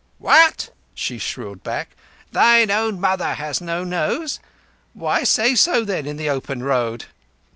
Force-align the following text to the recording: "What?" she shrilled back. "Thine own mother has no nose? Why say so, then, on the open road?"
"What?" 0.17 0.71
she 0.95 1.19
shrilled 1.19 1.61
back. 1.61 1.91
"Thine 2.31 2.71
own 2.71 2.99
mother 2.99 3.35
has 3.35 3.61
no 3.61 3.83
nose? 3.83 4.39
Why 4.95 5.23
say 5.23 5.53
so, 5.53 5.85
then, 5.85 6.07
on 6.07 6.17
the 6.17 6.27
open 6.27 6.63
road?" 6.63 7.05